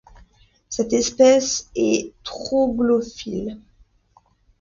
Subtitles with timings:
[0.67, 3.59] Cette espèce est troglophiles.